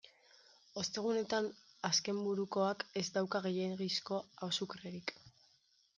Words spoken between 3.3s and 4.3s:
gehiegizko